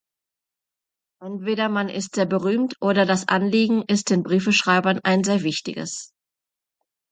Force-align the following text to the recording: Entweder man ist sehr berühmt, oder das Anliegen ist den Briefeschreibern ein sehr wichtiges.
Entweder 1.23 1.69
man 1.69 1.87
ist 1.87 2.15
sehr 2.15 2.25
berühmt, 2.25 2.75
oder 2.81 3.05
das 3.05 3.27
Anliegen 3.27 3.83
ist 3.83 4.09
den 4.09 4.23
Briefeschreibern 4.23 4.99
ein 5.03 5.23
sehr 5.23 5.43
wichtiges. 5.43 6.11